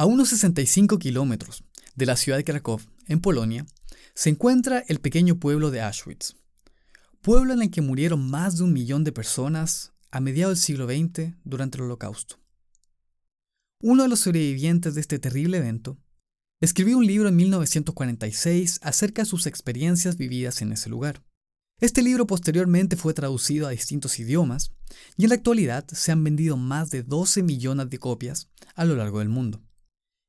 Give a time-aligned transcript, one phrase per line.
[0.00, 1.62] A unos 65 kilómetros
[1.94, 3.66] de la ciudad de Krakow, en Polonia,
[4.14, 6.36] se encuentra el pequeño pueblo de Auschwitz,
[7.20, 10.86] pueblo en el que murieron más de un millón de personas a mediados del siglo
[10.86, 12.40] XX durante el Holocausto.
[13.82, 15.98] Uno de los sobrevivientes de este terrible evento
[16.62, 21.22] escribió un libro en 1946 acerca de sus experiencias vividas en ese lugar.
[21.78, 24.72] Este libro posteriormente fue traducido a distintos idiomas
[25.18, 28.96] y en la actualidad se han vendido más de 12 millones de copias a lo
[28.96, 29.62] largo del mundo.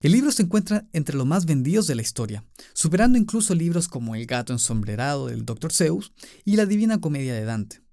[0.02, 4.15] El libro se encuentra entre los más vendidos de la historia, superando incluso libros como
[4.15, 5.71] El gato ensombrerado del Dr.
[5.71, 6.11] Zeus
[6.43, 7.83] y La Divina Comedia de Dante.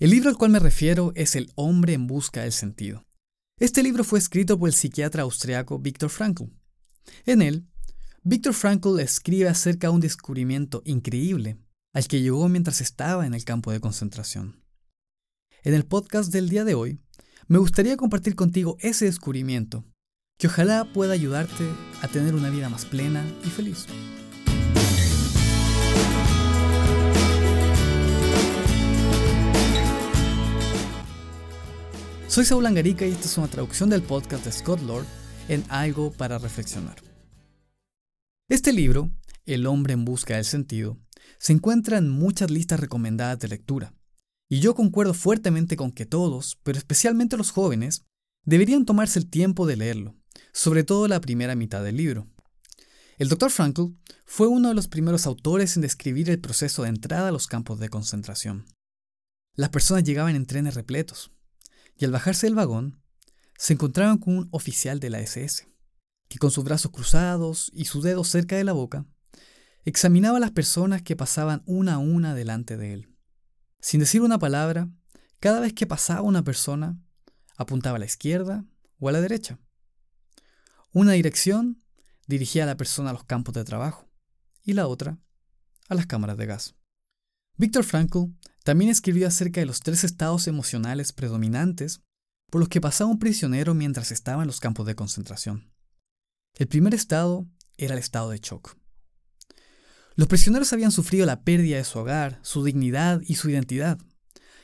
[0.00, 3.04] El libro al cual me refiero es El hombre en busca del sentido.
[3.60, 6.44] Este libro fue escrito por el psiquiatra austriaco Viktor Frankl.
[7.26, 7.66] En él,
[8.22, 11.58] Viktor Frankl escribe acerca de un descubrimiento increíble
[11.92, 14.64] al que llegó mientras estaba en el campo de concentración.
[15.64, 16.98] En el podcast del día de hoy,
[17.46, 19.84] me gustaría compartir contigo ese descubrimiento,
[20.38, 21.64] que ojalá pueda ayudarte
[22.02, 23.86] a tener una vida más plena y feliz.
[32.26, 35.06] Soy Saúl Angarica y esta es una traducción del podcast de Scott Lord
[35.48, 36.96] en Algo para Reflexionar.
[38.48, 39.10] Este libro,
[39.44, 40.98] El hombre en busca del sentido,
[41.38, 43.94] se encuentra en muchas listas recomendadas de lectura,
[44.48, 48.04] y yo concuerdo fuertemente con que todos, pero especialmente los jóvenes,
[48.44, 50.16] deberían tomarse el tiempo de leerlo,
[50.52, 52.28] sobre todo la primera mitad del libro.
[53.18, 53.50] El Dr.
[53.50, 57.46] Frankl fue uno de los primeros autores en describir el proceso de entrada a los
[57.46, 58.66] campos de concentración.
[59.54, 61.30] Las personas llegaban en trenes repletos,
[61.96, 63.02] y al bajarse del vagón,
[63.56, 65.68] se encontraban con un oficial de la SS,
[66.28, 69.06] que con sus brazos cruzados y sus dedos cerca de la boca,
[69.84, 73.08] Examinaba a las personas que pasaban una a una delante de él.
[73.80, 74.88] Sin decir una palabra,
[75.40, 77.00] cada vez que pasaba una persona,
[77.56, 78.64] apuntaba a la izquierda
[79.00, 79.58] o a la derecha.
[80.94, 81.82] Una dirección
[82.26, 84.10] dirigía a la persona a los campos de trabajo
[84.62, 85.18] y la otra
[85.88, 86.74] a las cámaras de gas.
[87.56, 88.26] Víctor Frankl
[88.62, 92.02] también escribió acerca de los tres estados emocionales predominantes
[92.50, 95.72] por los que pasaba un prisionero mientras estaba en los campos de concentración.
[96.54, 97.46] El primer estado
[97.78, 98.76] era el estado de shock.
[100.14, 103.98] Los prisioneros habían sufrido la pérdida de su hogar, su dignidad y su identidad,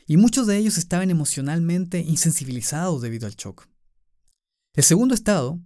[0.07, 3.67] y muchos de ellos estaban emocionalmente insensibilizados debido al shock.
[4.75, 5.59] El segundo estado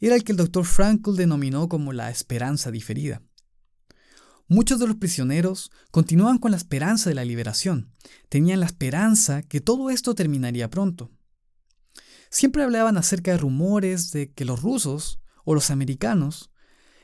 [0.00, 3.22] era el que el doctor Frankl denominó como la esperanza diferida.
[4.48, 7.92] Muchos de los prisioneros continuaban con la esperanza de la liberación,
[8.28, 11.12] tenían la esperanza que todo esto terminaría pronto.
[12.30, 16.50] Siempre hablaban acerca de rumores de que los rusos o los americanos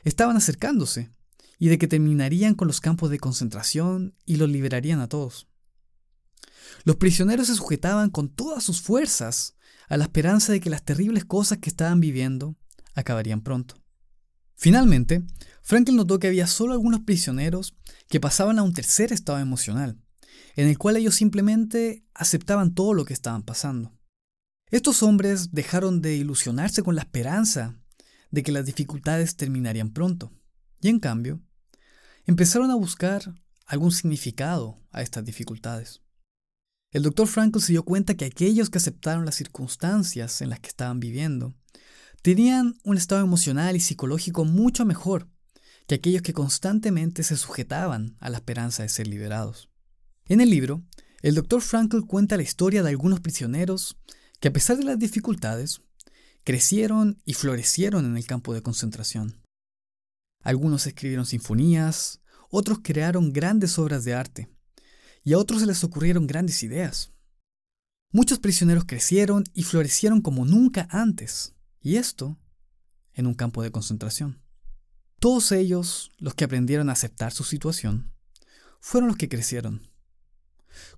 [0.03, 1.11] estaban acercándose
[1.59, 5.47] y de que terminarían con los campos de concentración y los liberarían a todos.
[6.83, 9.55] Los prisioneros se sujetaban con todas sus fuerzas
[9.87, 12.57] a la esperanza de que las terribles cosas que estaban viviendo
[12.97, 13.75] acabarían pronto.
[14.55, 15.23] Finalmente,
[15.61, 17.75] Franklin notó que había solo algunos prisioneros
[18.09, 20.01] que pasaban a un tercer estado emocional,
[20.55, 23.93] en el cual ellos simplemente aceptaban todo lo que estaban pasando.
[24.71, 27.79] Estos hombres dejaron de ilusionarse con la esperanza
[28.31, 30.33] de que las dificultades terminarían pronto,
[30.81, 31.39] y en cambio,
[32.25, 33.33] empezaron a buscar
[33.67, 36.01] algún significado a estas dificultades.
[36.91, 40.69] El doctor Frankl se dio cuenta que aquellos que aceptaron las circunstancias en las que
[40.69, 41.53] estaban viviendo
[42.21, 45.29] tenían un estado emocional y psicológico mucho mejor
[45.87, 49.69] que aquellos que constantemente se sujetaban a la esperanza de ser liberados.
[50.25, 50.83] En el libro,
[51.21, 53.97] el doctor Frankl cuenta la historia de algunos prisioneros
[54.39, 55.81] que a pesar de las dificultades,
[56.43, 59.41] crecieron y florecieron en el campo de concentración.
[60.43, 64.49] Algunos escribieron sinfonías, otros crearon grandes obras de arte,
[65.23, 67.11] y a otros se les ocurrieron grandes ideas.
[68.11, 72.37] Muchos prisioneros crecieron y florecieron como nunca antes, y esto
[73.13, 74.41] en un campo de concentración.
[75.19, 78.11] Todos ellos, los que aprendieron a aceptar su situación,
[78.79, 79.89] fueron los que crecieron.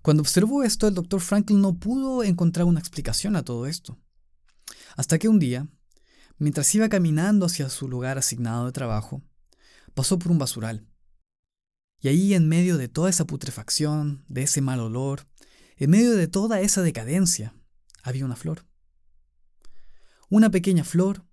[0.01, 3.97] Cuando observó esto, el doctor Franklin no pudo encontrar una explicación a todo esto.
[4.97, 5.67] Hasta que un día,
[6.37, 9.23] mientras iba caminando hacia su lugar asignado de trabajo,
[9.93, 10.85] pasó por un basural.
[12.01, 15.27] Y ahí en medio de toda esa putrefacción, de ese mal olor,
[15.77, 17.55] en medio de toda esa decadencia,
[18.03, 18.68] había una flor.
[20.29, 21.25] Una pequeña flor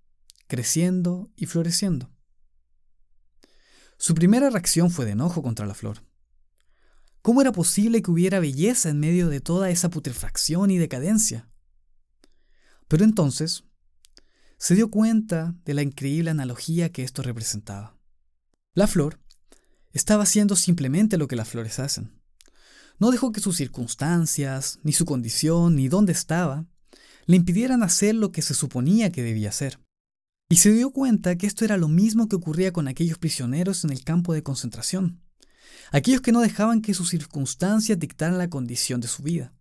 [0.47, 2.11] creciendo y floreciendo.
[3.97, 6.03] Su primera reacción fue de enojo contra la flor.
[7.21, 11.49] ¿Cómo era posible que hubiera belleza en medio de toda esa putrefacción y decadencia?
[12.87, 13.65] Pero entonces
[14.57, 17.97] se dio cuenta de la increíble analogía que esto representaba.
[18.73, 19.19] La flor
[19.91, 22.19] estaba haciendo simplemente lo que las flores hacen.
[22.99, 26.65] No dejó que sus circunstancias, ni su condición, ni dónde estaba,
[27.27, 29.79] le impidieran hacer lo que se suponía que debía hacer.
[30.49, 33.91] Y se dio cuenta que esto era lo mismo que ocurría con aquellos prisioneros en
[33.91, 35.21] el campo de concentración,
[35.91, 39.53] aquellos que no dejaban que sus circunstancias dictaran la condición de su vida.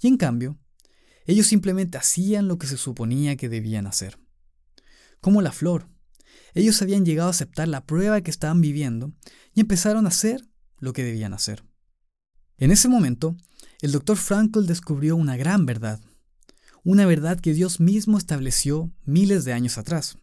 [0.00, 0.58] Y en cambio,
[1.26, 4.18] ellos simplemente hacían lo que se suponía que debían hacer.
[5.20, 5.88] Como la flor,
[6.54, 9.12] ellos habían llegado a aceptar la prueba que estaban viviendo
[9.54, 10.48] y empezaron a hacer
[10.78, 11.62] lo que debían hacer.
[12.56, 13.36] En ese momento,
[13.82, 16.00] el doctor Frankl descubrió una gran verdad,
[16.84, 20.18] una verdad que Dios mismo estableció miles de años atrás.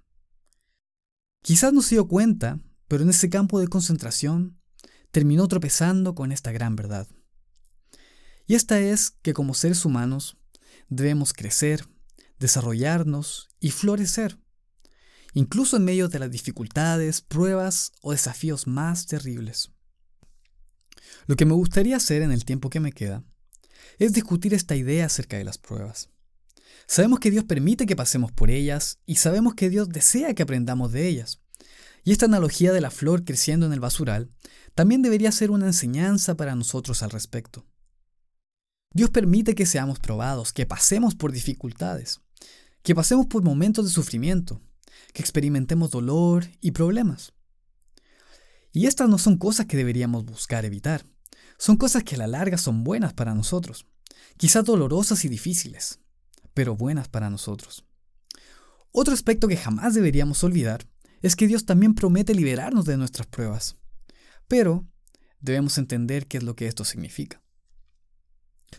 [1.41, 4.59] Quizás no se dio cuenta, pero en ese campo de concentración
[5.11, 7.07] terminó tropezando con esta gran verdad.
[8.45, 10.37] Y esta es que como seres humanos
[10.89, 11.87] debemos crecer,
[12.39, 14.39] desarrollarnos y florecer
[15.33, 19.71] incluso en medio de las dificultades, pruebas o desafíos más terribles.
[21.27, 23.23] Lo que me gustaría hacer en el tiempo que me queda
[23.97, 26.09] es discutir esta idea acerca de las pruebas.
[26.91, 30.91] Sabemos que Dios permite que pasemos por ellas y sabemos que Dios desea que aprendamos
[30.91, 31.39] de ellas.
[32.03, 34.31] Y esta analogía de la flor creciendo en el basural
[34.73, 37.67] también debería ser una enseñanza para nosotros al respecto.
[38.91, 42.21] Dios permite que seamos probados, que pasemos por dificultades,
[42.81, 44.59] que pasemos por momentos de sufrimiento,
[45.13, 47.33] que experimentemos dolor y problemas.
[48.73, 51.05] Y estas no son cosas que deberíamos buscar evitar.
[51.59, 53.85] Son cosas que a la larga son buenas para nosotros.
[54.37, 55.99] Quizás dolorosas y difíciles,
[56.53, 57.85] pero buenas para nosotros.
[58.91, 60.85] Otro aspecto que jamás deberíamos olvidar
[61.21, 63.77] es que Dios también promete liberarnos de nuestras pruebas.
[64.47, 64.87] Pero
[65.39, 67.41] debemos entender qué es lo que esto significa.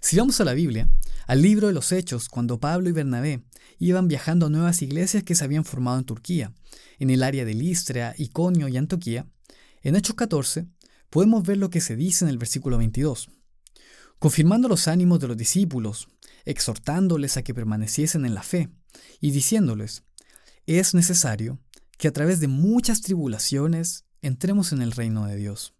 [0.00, 0.88] Si vamos a la Biblia,
[1.26, 3.44] al libro de los Hechos, cuando Pablo y Bernabé
[3.78, 6.52] iban viajando a nuevas iglesias que se habían formado en Turquía,
[6.98, 9.26] en el área de Listria, Iconio y Antioquía,
[9.82, 10.66] en Hechos 14
[11.08, 13.30] podemos ver lo que se dice en el versículo 22.
[14.18, 16.08] Confirmando los ánimos de los discípulos,
[16.44, 18.70] exhortándoles a que permaneciesen en la fe,
[19.20, 20.04] y diciéndoles,
[20.66, 21.58] es necesario
[21.98, 25.74] que a través de muchas tribulaciones entremos en el reino de Dios.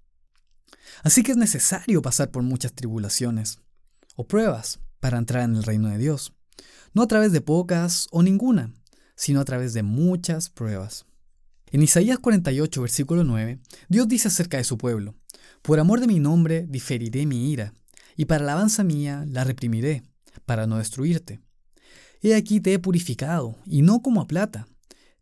[1.02, 3.60] Así que es necesario pasar por muchas tribulaciones
[4.16, 6.32] o pruebas para entrar en el reino de Dios.
[6.92, 8.74] No a través de pocas o ninguna,
[9.16, 11.06] sino a través de muchas pruebas.
[11.72, 15.14] En Isaías 48, versículo 9, Dios dice acerca de su pueblo,
[15.62, 17.72] Por amor de mi nombre diferiré mi ira,
[18.16, 20.02] y para alabanza mía la reprimiré,
[20.50, 21.40] para no destruirte.
[22.20, 24.66] He aquí te he purificado, y no como a plata,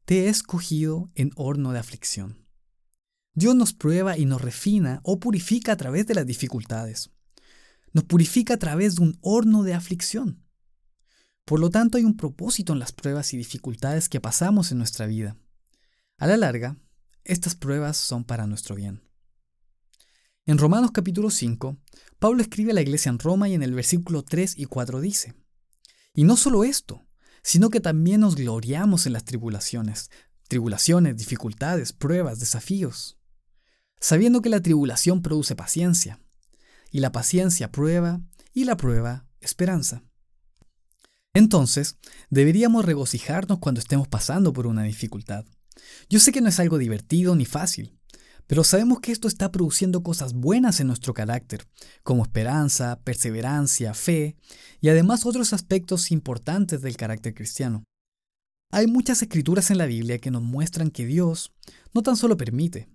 [0.07, 2.47] te he escogido en horno de aflicción.
[3.35, 7.11] Dios nos prueba y nos refina o purifica a través de las dificultades
[7.93, 10.45] nos purifica a través de un horno de aflicción.
[11.45, 15.07] Por lo tanto, hay un propósito en las pruebas y dificultades que pasamos en nuestra
[15.07, 15.37] vida.
[16.19, 16.77] A la larga,
[17.25, 19.08] estas pruebas son para nuestro bien.
[20.49, 21.77] En Romanos capítulo 5,
[22.19, 25.35] Pablo escribe a la iglesia en Roma y en el versículo 3 y 4 dice,
[26.15, 27.07] Y no solo esto,
[27.43, 30.11] sino que también nos gloriamos en las tribulaciones,
[30.49, 33.19] tribulaciones, dificultades, pruebas, desafíos,
[34.01, 36.19] sabiendo que la tribulación produce paciencia,
[36.91, 38.23] y la paciencia prueba,
[38.55, 40.03] y la prueba esperanza.
[41.35, 41.99] Entonces,
[42.31, 45.45] deberíamos regocijarnos cuando estemos pasando por una dificultad.
[46.09, 47.98] Yo sé que no es algo divertido ni fácil,
[48.49, 51.69] pero sabemos que esto está produciendo cosas buenas en nuestro carácter,
[52.03, 54.37] como esperanza, perseverancia, fe
[54.81, 57.85] y además otros aspectos importantes del carácter cristiano.
[58.73, 61.53] Hay muchas escrituras en la Biblia que nos muestran que Dios
[61.93, 62.89] no tan solo permite,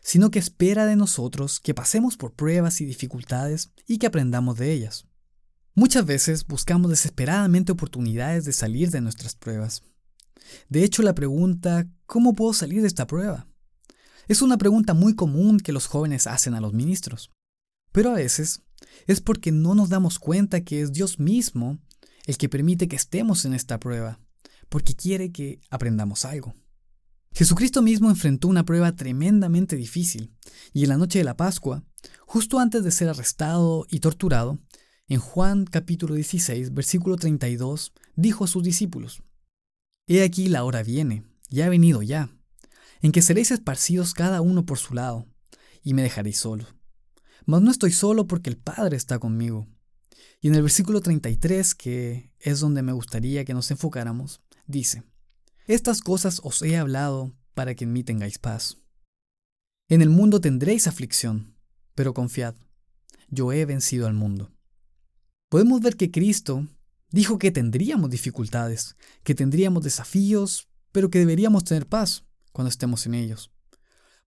[0.00, 4.72] sino que espera de nosotros que pasemos por pruebas y dificultades y que aprendamos de
[4.72, 5.06] ellas.
[5.74, 9.82] Muchas veces buscamos desesperadamente oportunidades de salir de nuestras pruebas.
[10.70, 13.51] De hecho, la pregunta ¿cómo puedo salir de esta prueba?
[14.28, 17.30] Es una pregunta muy común que los jóvenes hacen a los ministros.
[17.92, 18.62] Pero a veces
[19.06, 21.78] es porque no nos damos cuenta que es Dios mismo
[22.26, 24.20] el que permite que estemos en esta prueba,
[24.68, 26.54] porque quiere que aprendamos algo.
[27.34, 30.32] Jesucristo mismo enfrentó una prueba tremendamente difícil,
[30.72, 31.82] y en la noche de la Pascua,
[32.26, 34.58] justo antes de ser arrestado y torturado,
[35.08, 39.22] en Juan capítulo 16, versículo 32, dijo a sus discípulos,
[40.06, 42.30] He aquí la hora viene, ya ha venido ya,
[43.02, 45.26] en que seréis esparcidos cada uno por su lado,
[45.82, 46.66] y me dejaréis solo.
[47.44, 49.66] Mas no estoy solo porque el Padre está conmigo.
[50.40, 55.02] Y en el versículo 33, que es donde me gustaría que nos enfocáramos, dice,
[55.66, 58.78] estas cosas os he hablado para que en mí tengáis paz.
[59.88, 61.56] En el mundo tendréis aflicción,
[61.96, 62.54] pero confiad,
[63.28, 64.52] yo he vencido al mundo.
[65.48, 66.68] Podemos ver que Cristo
[67.10, 73.14] dijo que tendríamos dificultades, que tendríamos desafíos, pero que deberíamos tener paz cuando estemos en
[73.14, 73.50] ellos,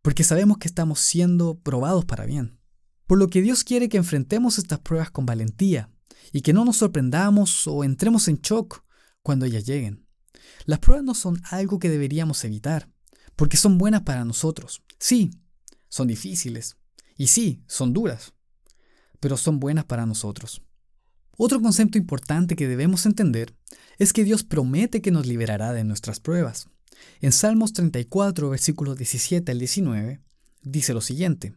[0.02, 2.60] porque sabemos que estamos siendo probados para bien.
[3.08, 5.92] Por lo que Dios quiere que enfrentemos estas pruebas con valentía
[6.32, 8.84] y que no nos sorprendamos o entremos en shock
[9.22, 10.06] cuando ellas lleguen
[10.66, 12.90] Las pruebas no son algo que deberíamos evitar,
[13.36, 14.84] porque son buenas para nosotros.
[15.00, 15.32] Sí,
[15.90, 16.78] son difíciles.
[17.18, 18.34] Y sí, son duras.
[19.20, 20.62] Pero son buenas para nosotros.
[21.38, 23.56] Otro concepto importante que debemos entender
[23.98, 26.70] es que Dios promete que nos liberará de nuestras pruebas.
[27.22, 30.22] En Salmos 34, versículos 17 al 19,
[30.62, 31.56] dice lo siguiente.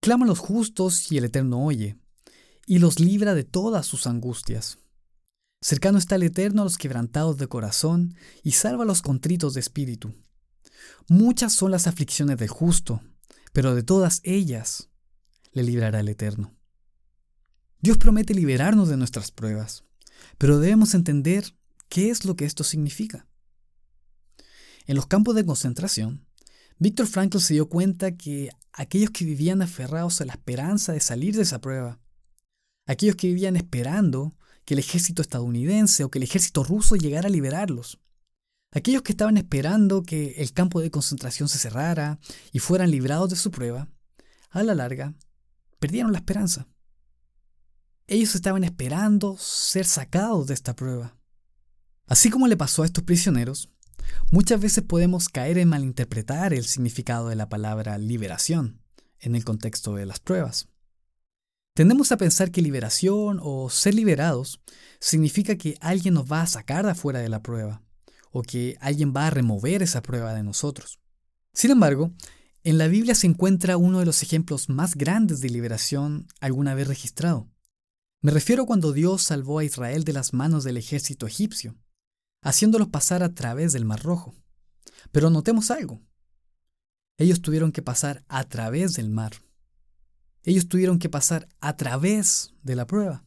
[0.00, 1.98] Claman los justos y el Eterno oye,
[2.66, 4.78] y los libra de todas sus angustias.
[5.60, 9.60] Cercano está el Eterno a los quebrantados de corazón, y salva a los contritos de
[9.60, 10.14] espíritu.
[11.08, 13.02] Muchas son las aflicciones del justo,
[13.52, 14.90] pero de todas ellas
[15.52, 16.54] le librará el Eterno.
[17.80, 19.84] Dios promete liberarnos de nuestras pruebas,
[20.36, 21.54] pero debemos entender
[21.88, 23.27] qué es lo que esto significa.
[24.88, 26.26] En los campos de concentración,
[26.78, 31.36] Víctor Frankl se dio cuenta que aquellos que vivían aferrados a la esperanza de salir
[31.36, 32.00] de esa prueba,
[32.86, 37.30] aquellos que vivían esperando que el ejército estadounidense o que el ejército ruso llegara a
[37.30, 38.00] liberarlos,
[38.70, 42.18] aquellos que estaban esperando que el campo de concentración se cerrara
[42.50, 43.90] y fueran librados de su prueba,
[44.48, 45.14] a la larga
[45.78, 46.66] perdieron la esperanza.
[48.06, 51.14] Ellos estaban esperando ser sacados de esta prueba.
[52.06, 53.68] Así como le pasó a estos prisioneros,
[54.30, 58.80] muchas veces podemos caer en malinterpretar el significado de la palabra liberación
[59.20, 60.68] en el contexto de las pruebas.
[61.74, 64.60] Tendemos a pensar que liberación o ser liberados
[65.00, 67.82] significa que alguien nos va a sacar de afuera de la prueba
[68.32, 70.98] o que alguien va a remover esa prueba de nosotros.
[71.52, 72.12] Sin embargo,
[72.64, 76.88] en la Biblia se encuentra uno de los ejemplos más grandes de liberación alguna vez
[76.88, 77.48] registrado.
[78.20, 81.76] Me refiero cuando Dios salvó a Israel de las manos del ejército egipcio,
[82.40, 84.34] haciéndolos pasar a través del Mar Rojo.
[85.12, 86.00] Pero notemos algo.
[87.16, 89.32] Ellos tuvieron que pasar a través del mar.
[90.44, 93.24] Ellos tuvieron que pasar a través de la prueba.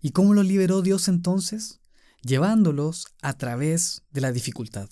[0.00, 1.80] ¿Y cómo los liberó Dios entonces?
[2.22, 4.88] Llevándolos a través de la dificultad.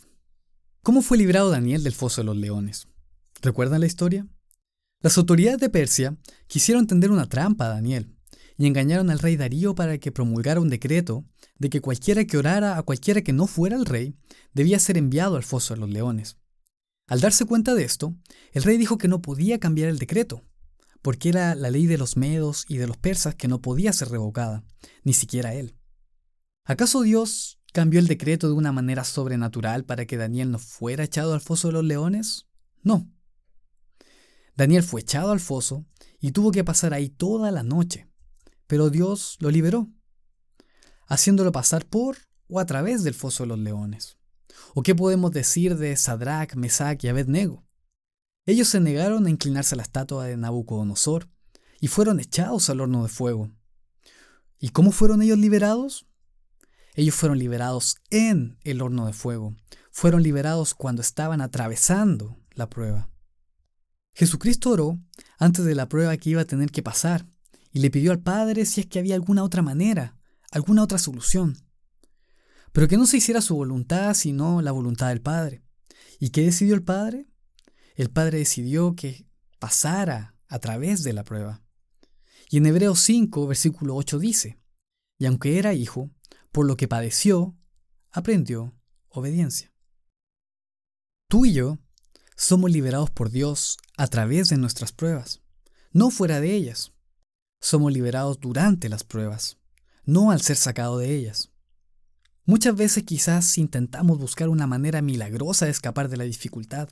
[0.82, 2.88] ¿Cómo fue librado Daniel del foso de los leones?
[3.40, 4.26] ¿Recuerdan la historia?
[5.00, 6.16] Las autoridades de Persia
[6.48, 8.16] quisieron tender una trampa a Daniel
[8.56, 11.24] y engañaron al rey Darío para que promulgara un decreto
[11.58, 14.14] de que cualquiera que orara a cualquiera que no fuera el rey
[14.52, 16.36] debía ser enviado al foso de los leones.
[17.08, 18.16] Al darse cuenta de esto,
[18.52, 20.42] el rey dijo que no podía cambiar el decreto,
[21.02, 24.08] porque era la ley de los medos y de los persas que no podía ser
[24.08, 24.64] revocada,
[25.04, 25.76] ni siquiera él.
[26.64, 31.32] ¿Acaso Dios cambió el decreto de una manera sobrenatural para que Daniel no fuera echado
[31.32, 32.48] al foso de los leones?
[32.82, 33.08] No.
[34.56, 35.86] Daniel fue echado al foso
[36.18, 38.08] y tuvo que pasar ahí toda la noche,
[38.66, 39.88] pero Dios lo liberó,
[41.06, 42.16] haciéndolo pasar por
[42.48, 44.16] o a través del foso de los leones.
[44.74, 47.64] ¿O qué podemos decir de Sadrach, Mesach y Abednego?
[48.46, 51.28] Ellos se negaron a inclinarse a la estatua de Nabucodonosor
[51.80, 53.50] y fueron echados al horno de fuego.
[54.58, 56.06] ¿Y cómo fueron ellos liberados?
[56.94, 59.54] Ellos fueron liberados en el horno de fuego.
[59.90, 63.10] Fueron liberados cuando estaban atravesando la prueba.
[64.14, 64.98] Jesucristo oró
[65.38, 67.26] antes de la prueba que iba a tener que pasar
[67.72, 70.16] y le pidió al Padre si es que había alguna otra manera,
[70.50, 71.56] alguna otra solución.
[72.72, 75.62] Pero que no se hiciera su voluntad, sino la voluntad del Padre.
[76.18, 77.26] ¿Y qué decidió el Padre?
[77.94, 79.26] El Padre decidió que
[79.58, 81.62] pasara a través de la prueba.
[82.50, 84.60] Y en Hebreos 5, versículo 8 dice,
[85.18, 86.10] y aunque era hijo,
[86.52, 87.56] por lo que padeció,
[88.10, 88.74] aprendió
[89.08, 89.72] obediencia.
[91.28, 91.78] Tú y yo
[92.36, 95.42] somos liberados por Dios a través de nuestras pruebas,
[95.90, 96.92] no fuera de ellas
[97.60, 99.58] somos liberados durante las pruebas,
[100.06, 101.52] no al ser sacado de ellas.
[102.44, 106.88] Muchas veces quizás intentamos buscar una manera milagrosa de escapar de la dificultad.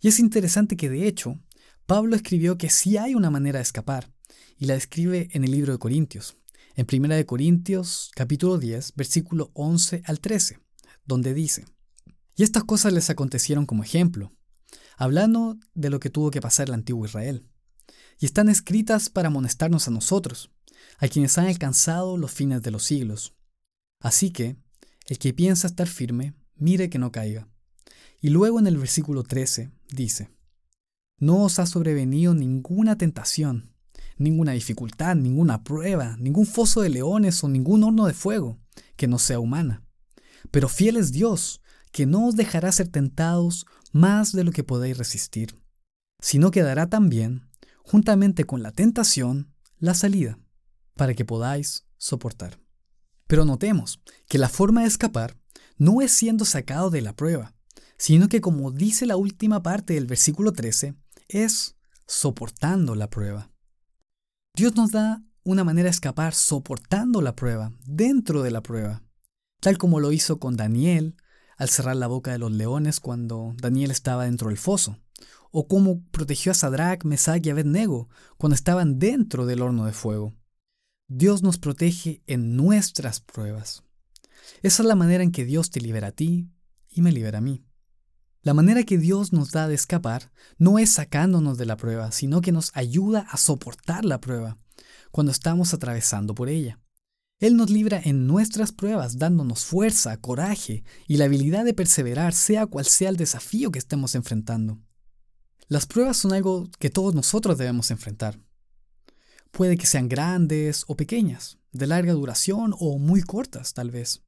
[0.00, 1.38] Y es interesante que de hecho,
[1.84, 4.10] Pablo escribió que sí hay una manera de escapar,
[4.58, 6.38] y la describe en el libro de Corintios,
[6.74, 10.58] en 1 de Corintios capítulo 10, versículo 11 al 13,
[11.04, 11.66] donde dice,
[12.34, 14.32] Y estas cosas les acontecieron como ejemplo,
[14.96, 17.46] hablando de lo que tuvo que pasar el antiguo Israel
[18.18, 20.50] y están escritas para amonestarnos a nosotros,
[20.98, 23.34] a quienes han alcanzado los fines de los siglos.
[24.00, 24.56] Así que,
[25.06, 27.48] el que piensa estar firme, mire que no caiga.
[28.20, 30.30] Y luego en el versículo 13 dice,
[31.18, 33.72] No os ha sobrevenido ninguna tentación,
[34.16, 38.58] ninguna dificultad, ninguna prueba, ningún foso de leones o ningún horno de fuego
[38.96, 39.84] que no sea humana.
[40.50, 41.60] Pero fiel es Dios,
[41.92, 45.62] que no os dejará ser tentados más de lo que podéis resistir,
[46.20, 47.48] sino que dará también
[47.82, 50.38] juntamente con la tentación, la salida,
[50.96, 52.58] para que podáis soportar.
[53.26, 55.38] Pero notemos que la forma de escapar
[55.78, 57.54] no es siendo sacado de la prueba,
[57.98, 60.94] sino que como dice la última parte del versículo 13,
[61.28, 61.76] es
[62.06, 63.50] soportando la prueba.
[64.54, 69.02] Dios nos da una manera de escapar soportando la prueba, dentro de la prueba.
[69.60, 71.16] tal como lo hizo con Daniel
[71.56, 74.98] al cerrar la boca de los leones cuando Daniel estaba dentro del foso,
[75.50, 80.34] o como protegió a Sadrach, Mesach y Abednego cuando estaban dentro del horno de fuego.
[81.08, 83.84] Dios nos protege en nuestras pruebas.
[84.62, 86.50] Esa es la manera en que Dios te libera a ti
[86.90, 87.64] y me libera a mí.
[88.42, 92.40] La manera que Dios nos da de escapar no es sacándonos de la prueba, sino
[92.40, 94.58] que nos ayuda a soportar la prueba
[95.12, 96.80] cuando estamos atravesando por ella.
[97.38, 102.66] Él nos libra en nuestras pruebas, dándonos fuerza, coraje y la habilidad de perseverar, sea
[102.66, 104.80] cual sea el desafío que estemos enfrentando.
[105.68, 108.40] Las pruebas son algo que todos nosotros debemos enfrentar.
[109.56, 114.22] Puede que sean grandes o pequeñas, de larga duración o muy cortas tal vez.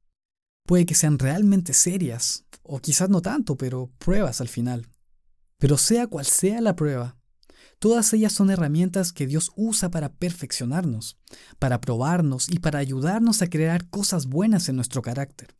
[0.65, 4.89] Puede que sean realmente serias, o quizás no tanto, pero pruebas al final.
[5.59, 7.19] Pero sea cual sea la prueba,
[7.77, 11.19] todas ellas son herramientas que Dios usa para perfeccionarnos,
[11.59, 15.55] para probarnos y para ayudarnos a crear cosas buenas en nuestro carácter.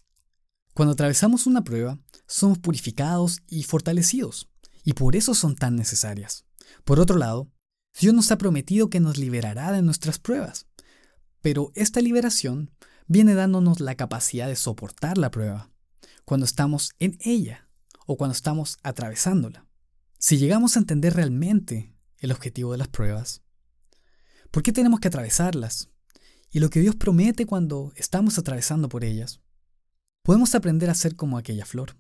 [0.74, 4.50] Cuando atravesamos una prueba, somos purificados y fortalecidos,
[4.84, 6.48] y por eso son tan necesarias.
[6.86, 7.52] Por otro lado,
[7.98, 10.68] Dios nos ha prometido que nos liberará de nuestras pruebas,
[11.42, 12.72] pero esta liberación
[13.08, 15.72] viene dándonos la capacidad de soportar la prueba,
[16.26, 17.68] cuando estamos en ella
[18.06, 19.66] o cuando estamos atravesándola.
[20.18, 23.42] Si llegamos a entender realmente el objetivo de las pruebas,
[24.52, 25.90] ¿por qué tenemos que atravesarlas?
[26.52, 29.42] Y lo que Dios promete cuando estamos atravesando por ellas,
[30.24, 31.98] podemos aprender a ser como aquella flor.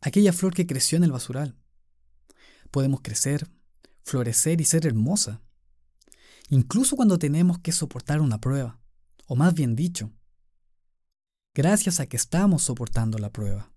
[0.00, 1.56] Aquella flor que creció en el basural.
[2.70, 3.48] Podemos crecer,
[4.08, 5.42] florecer y ser hermosa.
[6.48, 8.80] Incluso cuando tenemos que soportar una prueba
[9.26, 10.10] o más bien dicho,
[11.54, 13.70] gracias a que estamos soportando la prueba.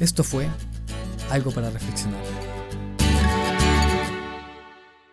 [0.00, 0.50] Esto fue
[1.30, 2.43] algo para reflexionar.